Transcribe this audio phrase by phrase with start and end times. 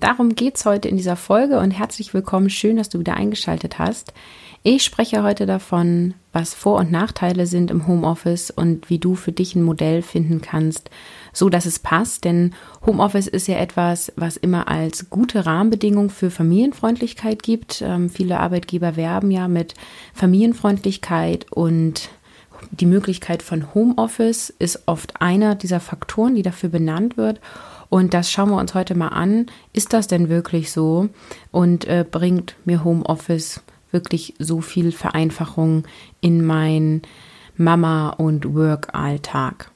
[0.00, 2.48] Darum geht es heute in dieser Folge und herzlich willkommen.
[2.48, 4.14] Schön, dass du wieder eingeschaltet hast.
[4.62, 9.32] Ich spreche heute davon, was Vor- und Nachteile sind im Homeoffice und wie du für
[9.32, 10.88] dich ein Modell finden kannst,
[11.34, 12.24] so dass es passt.
[12.24, 12.54] Denn
[12.86, 17.82] Homeoffice ist ja etwas, was immer als gute Rahmenbedingung für Familienfreundlichkeit gibt.
[17.82, 19.74] Ähm, viele Arbeitgeber werben ja mit
[20.14, 22.08] Familienfreundlichkeit und
[22.70, 27.40] die Möglichkeit von Homeoffice ist oft einer dieser Faktoren, die dafür benannt wird.
[27.90, 29.46] Und das schauen wir uns heute mal an.
[29.74, 31.10] Ist das denn wirklich so?
[31.50, 33.60] Und äh, bringt mir Homeoffice
[33.90, 35.84] wirklich so viel Vereinfachung
[36.20, 37.02] in mein
[37.56, 39.70] Mama- und Work-Alltag.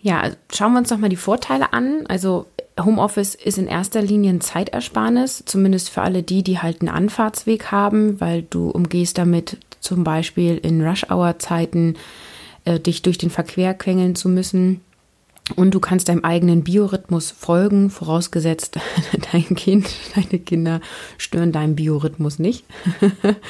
[0.00, 2.04] Ja, also schauen wir uns doch mal die Vorteile an.
[2.08, 2.46] Also
[2.78, 7.72] Homeoffice ist in erster Linie ein Zeitersparnis, zumindest für alle die, die halt einen Anfahrtsweg
[7.72, 11.96] haben, weil du umgehst damit zum Beispiel in Rush-Hour-Zeiten
[12.64, 14.82] äh, dich durch den Verkehr quengeln zu müssen.
[15.56, 18.78] Und du kannst deinem eigenen Biorhythmus folgen, vorausgesetzt
[19.32, 20.80] dein Kind, deine Kinder
[21.16, 22.64] stören deinen Biorhythmus nicht.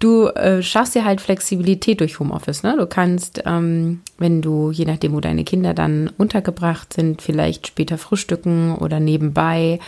[0.00, 2.62] Du äh, schaffst dir halt Flexibilität durch Homeoffice.
[2.62, 2.76] Ne?
[2.76, 7.96] Du kannst, ähm, wenn du, je nachdem, wo deine Kinder dann untergebracht sind, vielleicht später
[7.96, 9.78] frühstücken oder nebenbei.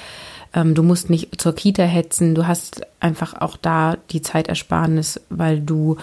[0.54, 2.34] Ähm, du musst nicht zur Kita hetzen.
[2.34, 5.96] Du hast einfach auch da die Zeitersparnis, weil du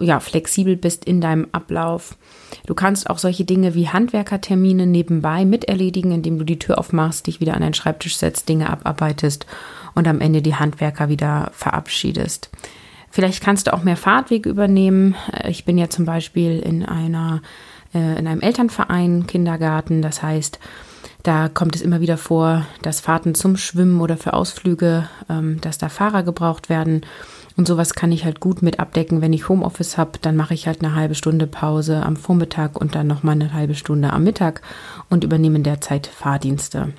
[0.00, 2.16] ja flexibel bist in deinem Ablauf.
[2.66, 7.40] Du kannst auch solche Dinge wie Handwerkertermine nebenbei miterledigen, indem du die Tür aufmachst, dich
[7.40, 9.46] wieder an deinen Schreibtisch setzt, Dinge abarbeitest
[9.94, 12.50] und am Ende die Handwerker wieder verabschiedest.
[13.10, 15.14] Vielleicht kannst du auch mehr Fahrtwege übernehmen.
[15.32, 17.42] Äh, ich bin ja zum Beispiel in einer
[17.94, 20.02] äh, in einem Elternverein, Kindergarten.
[20.02, 20.58] Das heißt,
[21.22, 25.78] da kommt es immer wieder vor, dass Fahrten zum Schwimmen oder für Ausflüge, ähm, dass
[25.78, 27.02] da Fahrer gebraucht werden.
[27.58, 29.20] Und sowas kann ich halt gut mit abdecken.
[29.20, 32.94] Wenn ich Homeoffice habe, dann mache ich halt eine halbe Stunde Pause am Vormittag und
[32.94, 34.62] dann nochmal eine halbe Stunde am Mittag
[35.10, 36.92] und übernehme in der Zeit Fahrdienste.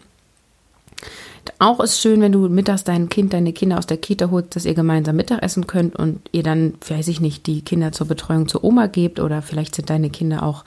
[1.60, 4.66] Auch ist schön, wenn du mittags dein Kind, deine Kinder aus der Kita holst, dass
[4.66, 8.50] ihr gemeinsam Mittag essen könnt und ihr dann, weiß ich nicht, die Kinder zur Betreuung
[8.50, 10.66] zur Oma gebt oder vielleicht sind deine Kinder auch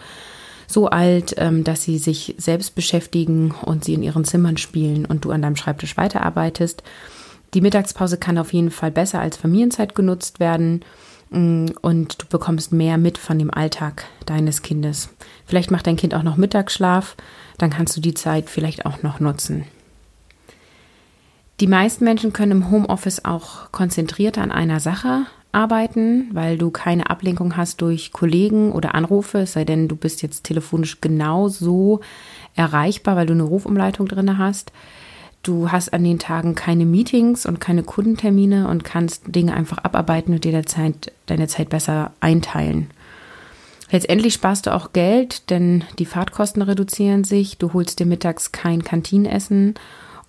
[0.66, 5.26] so alt, ähm, dass sie sich selbst beschäftigen und sie in ihren Zimmern spielen und
[5.26, 6.82] du an deinem Schreibtisch weiterarbeitest.
[7.54, 10.80] Die Mittagspause kann auf jeden Fall besser als Familienzeit genutzt werden
[11.30, 15.10] mm, und du bekommst mehr mit von dem Alltag deines Kindes.
[15.44, 17.16] Vielleicht macht dein Kind auch noch Mittagsschlaf,
[17.58, 19.64] dann kannst du die Zeit vielleicht auch noch nutzen.
[21.60, 27.10] Die meisten Menschen können im Homeoffice auch konzentriert an einer Sache arbeiten, weil du keine
[27.10, 32.00] Ablenkung hast durch Kollegen oder Anrufe, es sei denn, du bist jetzt telefonisch genauso
[32.56, 34.72] erreichbar, weil du eine Rufumleitung drin hast.
[35.42, 40.34] Du hast an den Tagen keine Meetings und keine Kundentermine und kannst Dinge einfach abarbeiten
[40.34, 42.91] und dir der Zeit, deine Zeit besser einteilen.
[43.91, 47.58] Letztendlich sparst du auch Geld, denn die Fahrtkosten reduzieren sich.
[47.58, 49.75] Du holst dir mittags kein Kantinenessen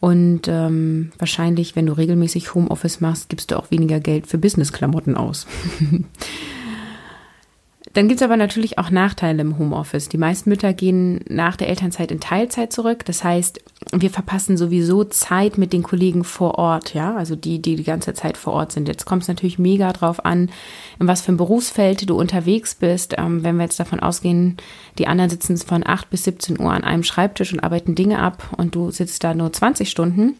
[0.04, 5.16] und ähm, wahrscheinlich, wenn du regelmäßig Homeoffice machst, gibst du auch weniger Geld für Businessklamotten
[5.16, 5.48] aus.
[7.94, 10.10] Dann gibt es aber natürlich auch Nachteile im Homeoffice.
[10.10, 13.06] Die meisten Mütter gehen nach der Elternzeit in Teilzeit zurück.
[13.06, 13.62] Das heißt,
[13.92, 18.16] wir verpassen sowieso Zeit mit den Kollegen vor Ort, ja, also die, die die ganze
[18.16, 18.88] Zeit vor Ort sind.
[18.88, 20.50] Jetzt kommt es natürlich mega drauf an,
[21.00, 23.14] in was für ein Berufsfeld du unterwegs bist.
[23.20, 24.58] Ähm, wenn wir jetzt davon ausgehen,
[24.98, 28.56] die anderen sitzen von 8 bis 17 Uhr an einem Schreibtisch und arbeiten Dinge ab
[28.58, 30.36] und du sitzt da nur 20 Stunden,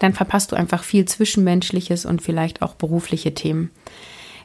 [0.00, 3.70] dann verpasst du einfach viel Zwischenmenschliches und vielleicht auch berufliche Themen.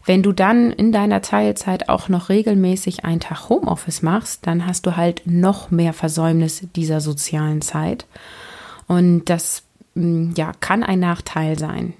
[0.06, 4.86] Wenn du dann in deiner Teilzeit auch noch regelmäßig einen Tag Homeoffice machst, dann hast
[4.86, 8.06] du halt noch mehr Versäumnis dieser sozialen Zeit.
[8.88, 9.63] Und das
[9.96, 11.94] mm, ja, kann ein Nachteil sein.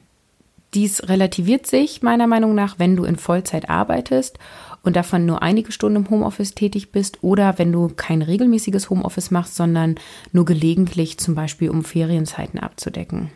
[0.74, 4.38] Dies relativiert sich meiner Meinung nach, wenn du in Vollzeit arbeitest
[4.84, 9.31] und davon nur einige Stunden im Homeoffice tätig bist oder wenn du kein regelmäßiges Homeoffice
[9.31, 9.95] machst, sondern
[10.31, 13.31] nur gelegentlich zum Beispiel um Ferienzeiten abzudecken.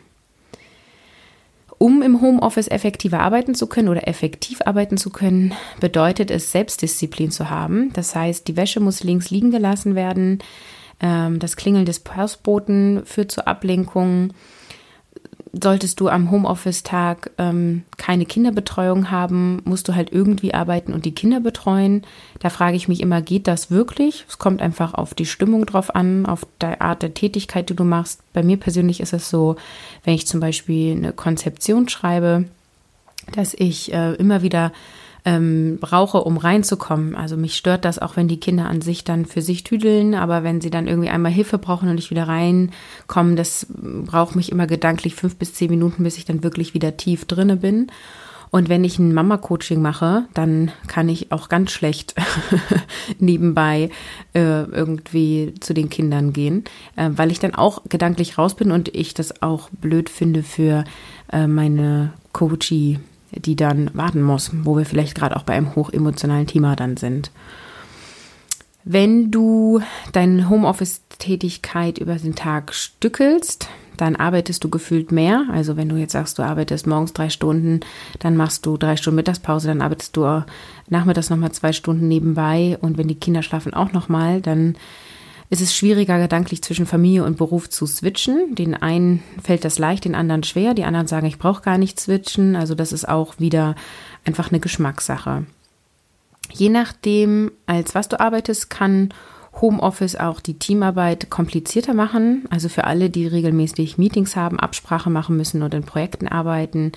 [1.78, 7.30] Um im Homeoffice effektiver arbeiten zu können oder effektiv arbeiten zu können, bedeutet es, Selbstdisziplin
[7.30, 7.92] zu haben.
[7.92, 10.38] Das heißt, die Wäsche muss links liegen gelassen werden.
[11.00, 14.32] Ähm, das Klingeln des Postboten führt zur Ablenkung
[15.62, 21.14] solltest du am Homeoffice-Tag ähm, keine Kinderbetreuung haben, musst du halt irgendwie arbeiten und die
[21.14, 22.02] Kinder betreuen.
[22.40, 24.24] Da frage ich mich immer, geht das wirklich?
[24.28, 27.84] Es kommt einfach auf die Stimmung drauf an, auf die Art der Tätigkeit, die du
[27.84, 28.20] machst.
[28.32, 29.56] Bei mir persönlich ist es so,
[30.04, 32.44] wenn ich zum Beispiel eine Konzeption schreibe,
[33.32, 34.72] dass ich äh, immer wieder
[35.24, 37.14] ähm, brauche, um reinzukommen.
[37.14, 40.44] Also mich stört das auch, wenn die Kinder an sich dann für sich tüdeln, aber
[40.44, 44.66] wenn sie dann irgendwie einmal Hilfe brauchen und ich wieder reinkommen, das braucht mich immer
[44.66, 47.88] gedanklich fünf bis zehn Minuten, bis ich dann wirklich wieder tief drinne bin.
[48.50, 52.14] Und wenn ich ein Mama-Coaching mache, dann kann ich auch ganz schlecht
[53.18, 53.90] nebenbei
[54.32, 56.62] äh, irgendwie zu den Kindern gehen,
[56.94, 60.84] äh, weil ich dann auch gedanklich raus bin und ich das auch blöd finde für
[61.32, 63.00] äh, meine Coachie,
[63.36, 67.30] die dann warten muss, wo wir vielleicht gerade auch bei einem hochemotionalen Thema dann sind.
[68.84, 69.80] Wenn du
[70.12, 75.46] deine Homeoffice-Tätigkeit über den Tag stückelst, dann arbeitest du gefühlt mehr.
[75.50, 77.80] Also wenn du jetzt sagst, du arbeitest morgens drei Stunden,
[78.18, 80.42] dann machst du drei Stunden Mittagspause, dann arbeitest du
[80.88, 84.76] nachmittags nochmal zwei Stunden nebenbei und wenn die Kinder schlafen auch nochmal, dann
[85.50, 88.54] ist es schwieriger, gedanklich zwischen Familie und Beruf zu switchen.
[88.54, 90.74] Den einen fällt das leicht, den anderen schwer.
[90.74, 92.56] Die anderen sagen, ich brauche gar nicht switchen.
[92.56, 93.74] Also das ist auch wieder
[94.24, 95.46] einfach eine Geschmackssache.
[96.52, 99.12] Je nachdem, als was du arbeitest, kann
[99.60, 102.44] Homeoffice auch die Teamarbeit komplizierter machen.
[102.50, 106.92] Also für alle, die regelmäßig Meetings haben, Absprache machen müssen und in Projekten arbeiten,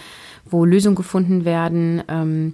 [0.45, 2.03] wo Lösungen gefunden werden.
[2.07, 2.53] Ähm,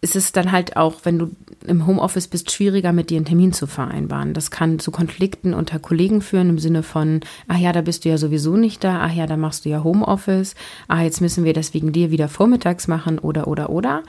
[0.00, 1.30] ist es dann halt auch, wenn du
[1.66, 4.32] im Homeoffice bist, schwieriger mit dir einen Termin zu vereinbaren.
[4.32, 8.08] Das kann zu Konflikten unter Kollegen führen im Sinne von, ach ja, da bist du
[8.08, 10.54] ja sowieso nicht da, ach ja, da machst du ja Homeoffice,
[10.86, 14.02] ah, jetzt müssen wir das wegen dir wieder vormittags machen oder oder oder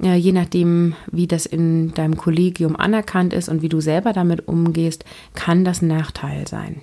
[0.00, 4.48] ja, je nachdem, wie das in deinem Kollegium anerkannt ist und wie du selber damit
[4.48, 5.04] umgehst,
[5.34, 6.82] kann das ein Nachteil sein.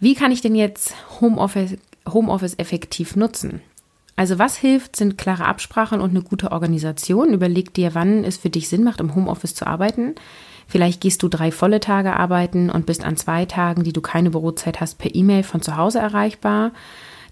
[0.00, 1.76] Wie kann ich denn jetzt Homeoffice,
[2.06, 3.62] Homeoffice effektiv nutzen?
[4.16, 7.32] Also was hilft, sind klare Absprachen und eine gute Organisation.
[7.32, 10.14] Überleg dir, wann es für dich Sinn macht, im Homeoffice zu arbeiten.
[10.66, 14.30] Vielleicht gehst du drei volle Tage arbeiten und bist an zwei Tagen, die du keine
[14.30, 16.72] Bürozeit hast, per E-Mail von zu Hause erreichbar.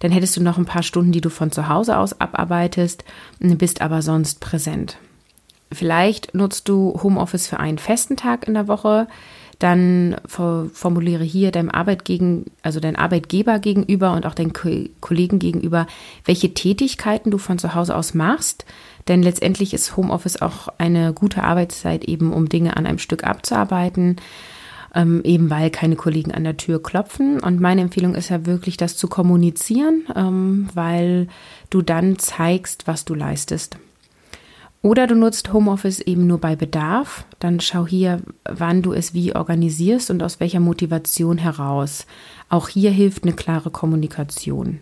[0.01, 3.05] Dann hättest du noch ein paar Stunden, die du von zu Hause aus abarbeitest,
[3.39, 4.99] bist aber sonst präsent.
[5.71, 9.07] Vielleicht nutzt du Homeoffice für einen festen Tag in der Woche.
[9.63, 15.87] Dann formuliere hier deinem Arbeitgegen, also dein Arbeitgeber gegenüber und auch deinen Kollegen gegenüber,
[16.25, 18.65] welche Tätigkeiten du von zu Hause aus machst.
[19.07, 24.17] Denn letztendlich ist Homeoffice auch eine gute Arbeitszeit eben, um Dinge an einem Stück abzuarbeiten
[24.97, 27.39] ähm, eben weil keine Kollegen an der Tür klopfen.
[27.39, 31.29] Und meine Empfehlung ist ja wirklich, das zu kommunizieren, ähm, weil
[31.71, 33.77] du dann zeigst, was du leistest.
[34.83, 37.25] Oder du nutzt Homeoffice eben nur bei Bedarf.
[37.39, 42.07] Dann schau hier, wann du es wie organisierst und aus welcher Motivation heraus.
[42.49, 44.81] Auch hier hilft eine klare Kommunikation.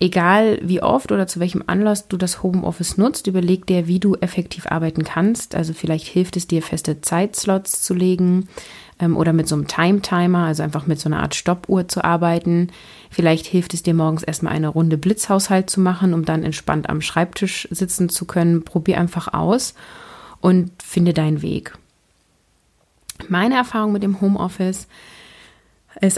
[0.00, 4.14] Egal wie oft oder zu welchem Anlass du das Homeoffice nutzt, überleg dir, wie du
[4.14, 5.56] effektiv arbeiten kannst.
[5.56, 8.48] Also vielleicht hilft es dir, feste Zeitslots zu legen,
[8.98, 12.68] ähm, oder mit so einem Time-Timer, also einfach mit so einer Art Stoppuhr zu arbeiten.
[13.10, 17.00] Vielleicht hilft es dir morgens erstmal eine Runde Blitzhaushalt zu machen, um dann entspannt am
[17.00, 18.64] Schreibtisch sitzen zu können.
[18.64, 19.74] Probier einfach aus
[20.40, 21.74] und finde deinen Weg.
[23.28, 24.86] Meine Erfahrung mit dem Homeoffice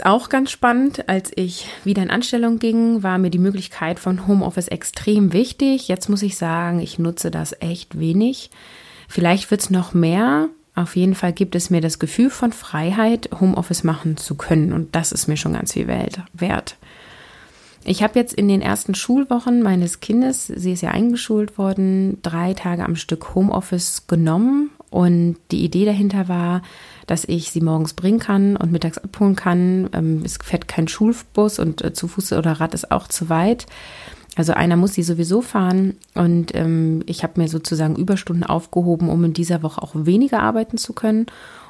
[0.05, 1.09] auch ganz spannend.
[1.09, 5.87] Als ich wieder in Anstellung ging, war mir die Möglichkeit von Homeoffice extrem wichtig.
[5.87, 8.51] Jetzt muss ich sagen, ich nutze das echt wenig.
[9.07, 13.29] Vielleicht wird es noch mehr, auf jeden Fall gibt es mir das Gefühl von Freiheit,
[13.39, 14.71] Homeoffice machen zu können.
[14.71, 16.77] Und das ist mir schon ganz viel wert.
[17.83, 22.53] Ich habe jetzt in den ersten Schulwochen meines Kindes, sie ist ja eingeschult worden, drei
[22.53, 24.69] Tage am Stück Homeoffice genommen.
[24.89, 26.61] Und die Idee dahinter war,
[27.07, 29.89] dass ich sie morgens bringen kann und mittags abholen kann.
[29.93, 33.65] Ähm, es fährt kein Schulbus und äh, zu Fuß oder Rad ist auch zu weit.
[34.37, 39.23] Also einer muss sie sowieso fahren und ähm, ich habe mir sozusagen Überstunden aufgehoben, um
[39.25, 41.25] in dieser Woche auch weniger arbeiten zu können.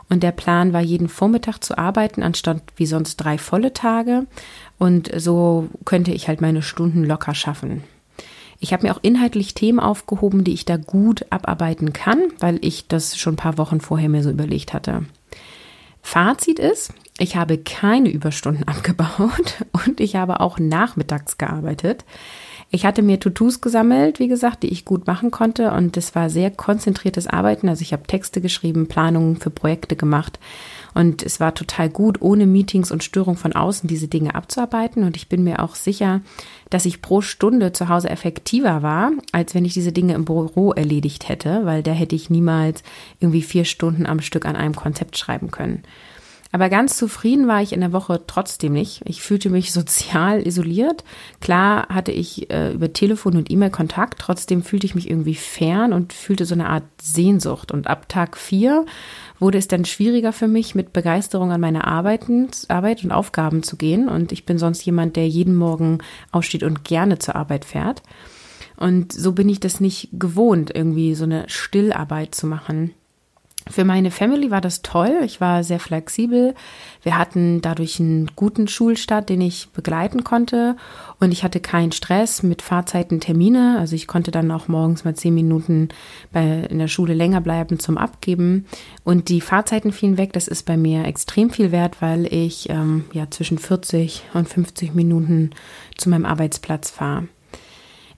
[0.10, 4.28] Und der Plan war, jeden Vormittag zu arbeiten, anstatt wie sonst drei volle Tage.
[4.78, 7.84] Und so könnte ich halt meine Stunden locker schaffen.
[8.60, 12.88] Ich habe mir auch inhaltlich Themen aufgehoben, die ich da gut abarbeiten kann, weil ich
[12.88, 15.06] das schon ein paar Wochen vorher mir so überlegt hatte.
[16.02, 22.06] Fazit ist, ich habe keine Überstunden abgebaut und ich habe auch nachmittags gearbeitet.
[22.74, 26.30] Ich hatte mir Tutus gesammelt, wie gesagt, die ich gut machen konnte und es war
[26.30, 27.68] sehr konzentriertes Arbeiten.
[27.68, 30.40] Also ich habe Texte geschrieben, Planungen für Projekte gemacht
[30.94, 35.04] und es war total gut, ohne Meetings und Störung von außen diese Dinge abzuarbeiten.
[35.04, 36.22] Und ich bin mir auch sicher,
[36.70, 40.72] dass ich pro Stunde zu Hause effektiver war, als wenn ich diese Dinge im Büro
[40.72, 42.84] erledigt hätte, weil da hätte ich niemals
[43.20, 45.84] irgendwie vier Stunden am Stück an einem Konzept schreiben können.
[46.52, 49.02] Aber ganz zufrieden war ich in der Woche trotzdem nicht.
[49.06, 51.04] Ich fühlte mich sozial isoliert.
[51.40, 55.94] Klar hatte ich äh, über Telefon und E-Mail Kontakt, trotzdem fühlte ich mich irgendwie fern
[55.94, 57.72] und fühlte so eine Art Sehnsucht.
[57.72, 58.86] Und ab Tag vier
[59.40, 63.78] wurde es dann schwieriger für mich, mit Begeisterung an meine Arbeiten, Arbeit und Aufgaben zu
[63.78, 64.10] gehen.
[64.10, 66.00] Und ich bin sonst jemand, der jeden Morgen
[66.32, 68.04] aufsteht und gerne zur Arbeit fährt.
[68.76, 72.96] Und so bin ich das nicht gewohnt, irgendwie so eine Stillarbeit zu machen.
[73.70, 75.22] Für meine Family war das toll.
[75.24, 76.56] Ich war sehr flexibel.
[77.04, 80.76] Wir hatten dadurch einen guten Schulstart, den ich begleiten konnte.
[81.20, 83.78] Und ich hatte keinen Stress mit Fahrzeiten, Termine.
[83.80, 85.90] Also ich konnte dann auch morgens mal zehn Minuten
[86.32, 88.66] bei, in der Schule länger bleiben zum Abgeben.
[89.04, 90.34] Und die Fahrzeiten fielen weg.
[90.34, 94.96] Das ist bei mir extrem viel wert, weil ich ähm, ja zwischen 40 und 50
[94.96, 95.52] Minuten
[95.98, 97.28] zu meinem Arbeitsplatz fahre.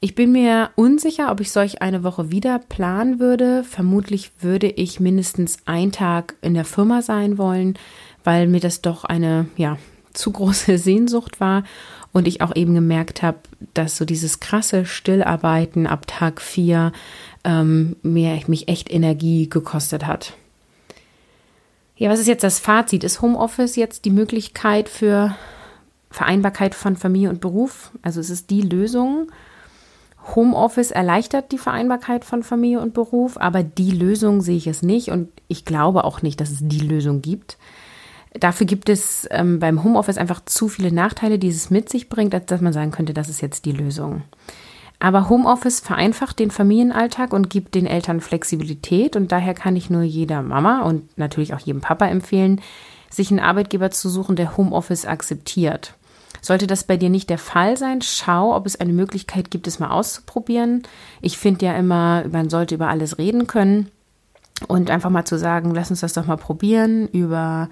[0.04, 3.64] Ich bin mir unsicher, ob ich solch eine Woche wieder planen würde.
[3.64, 7.80] Vermutlich würde ich mindestens einen Tag in der Firma sein wollen,
[8.26, 9.78] weil mir das doch eine, ja,
[10.12, 11.64] zu große Sehnsucht war
[12.12, 13.38] und ich auch eben gemerkt habe,
[13.74, 16.92] dass so dieses krasse Stillarbeiten ab Tag vier
[17.46, 20.34] ähm, mir, mich echt Energie gekostet hat.
[21.96, 23.06] Ja, was ist jetzt das Fazit?
[23.06, 25.34] Ist Homeoffice jetzt die Möglichkeit für
[26.12, 27.92] Vereinbarkeit von Familie und Beruf?
[28.02, 29.30] Also ist es die Lösung?
[30.36, 35.10] Homeoffice erleichtert die Vereinbarkeit von Familie und Beruf, aber die Lösung sehe ich es nicht
[35.10, 37.58] und ich glaube auch nicht, dass es die Lösung gibt.
[38.40, 42.34] Dafür gibt es ähm, beim Homeoffice einfach zu viele Nachteile, die es mit sich bringt,
[42.34, 44.24] als dass man sagen könnte, das ist jetzt die Lösung.
[45.00, 50.04] Aber Homeoffice vereinfacht den Familienalltag und gibt den Eltern Flexibilität und daher kann ich nur
[50.04, 52.62] jeder Mama und natürlich auch jedem Papa empfehlen,
[53.10, 55.96] sich einen Arbeitgeber zu suchen, der Homeoffice akzeptiert.
[56.44, 59.80] Sollte das bei dir nicht der Fall sein, schau, ob es eine Möglichkeit gibt, es
[59.80, 60.84] mal auszuprobieren.
[61.22, 63.90] Ich finde ja immer, man sollte über alles reden können
[64.68, 67.08] und einfach mal zu sagen, lass uns das doch mal probieren.
[67.08, 67.70] Über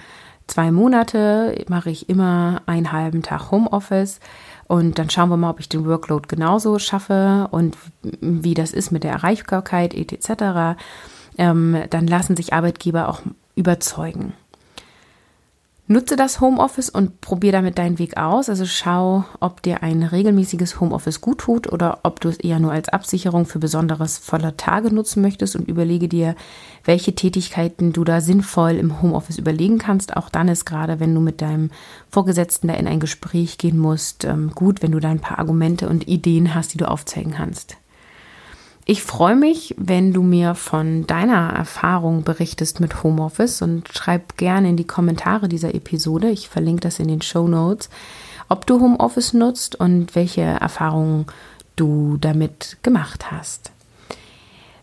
[0.47, 4.21] zwei Monate mache ich immer einen halben Tag Homeoffice.
[4.67, 7.75] Und dann schauen wir mal, ob ich den Workload genauso schaffe und
[8.21, 10.79] wie das ist mit der Erreichbarkeit etc.
[11.37, 13.21] Ähm, dann lassen sich Arbeitgeber auch
[13.55, 14.31] überzeugen.
[15.91, 18.47] Nutze das Homeoffice und probier damit deinen Weg aus.
[18.47, 22.71] Also schau, ob dir ein regelmäßiges Homeoffice gut tut oder ob du es eher nur
[22.71, 26.35] als Absicherung für besonderes voller Tage nutzen möchtest und überlege dir,
[26.85, 30.15] welche Tätigkeiten du da sinnvoll im Homeoffice überlegen kannst.
[30.15, 31.71] Auch dann ist gerade, wenn du mit deinem
[32.09, 35.89] Vorgesetzten da in ein Gespräch gehen musst, ähm, gut, wenn du da ein paar Argumente
[35.89, 37.75] und Ideen hast, die du aufzeigen kannst.
[38.85, 44.69] Ich freue mich, wenn du mir von deiner Erfahrung berichtest mit Homeoffice und schreib gerne
[44.69, 46.29] in die Kommentare dieser Episode.
[46.29, 47.89] Ich verlinke das in den Show Notes,
[48.49, 51.27] ob du Homeoffice nutzt und welche Erfahrungen
[51.75, 53.71] du damit gemacht hast.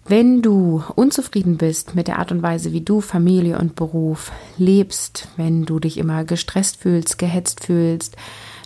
[0.06, 5.28] Wenn du unzufrieden bist mit der Art und Weise, wie du Familie und Beruf lebst,
[5.36, 8.16] wenn du dich immer gestresst fühlst, gehetzt fühlst,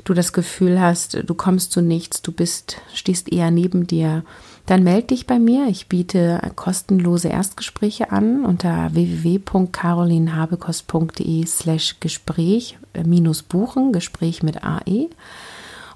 [0.04, 4.24] du das Gefühl hast, du kommst zu nichts, du bist, stehst eher neben dir,
[4.66, 5.66] dann melde dich bei mir.
[5.68, 15.08] Ich biete kostenlose Erstgespräche an unter www.carolinhabekost.de slash Gespräch äh, minus buchen, Gespräch mit AE.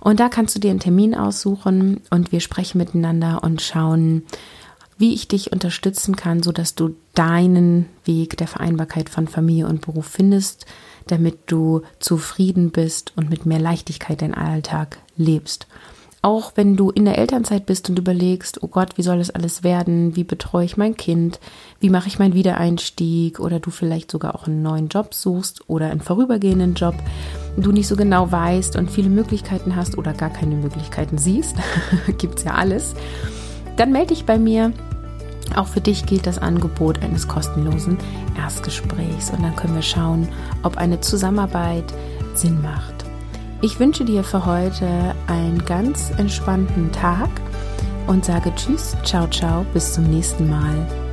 [0.01, 4.25] Und da kannst du dir einen Termin aussuchen und wir sprechen miteinander und schauen,
[4.99, 10.07] wie ich dich unterstützen kann, sodass du deinen Weg der Vereinbarkeit von Familie und Beruf
[10.07, 10.67] findest,
[11.07, 15.67] damit du zufrieden bist und mit mehr Leichtigkeit deinen Alltag lebst
[16.27, 19.63] auch wenn du in der Elternzeit bist und überlegst, oh Gott, wie soll das alles
[19.63, 20.17] werden?
[20.17, 21.39] Wie betreue ich mein Kind?
[21.79, 23.39] Wie mache ich meinen Wiedereinstieg?
[23.39, 26.97] Oder du vielleicht sogar auch einen neuen Job suchst oder einen vorübergehenden Job,
[27.57, 31.55] du nicht so genau weißt und viele Möglichkeiten hast oder gar keine Möglichkeiten siehst,
[32.19, 32.97] gibt es ja alles,
[33.77, 34.73] dann melde dich bei mir.
[35.55, 37.99] Auch für dich gilt das Angebot eines kostenlosen
[38.37, 40.27] Erstgesprächs und dann können wir schauen,
[40.65, 41.85] ob eine Zusammenarbeit
[42.35, 42.96] Sinn macht.
[43.67, 47.29] Ich wünsche dir für heute einen ganz entspannten Tag
[48.07, 51.06] und sage Tschüss, ciao, ciao, bis zum nächsten Mal.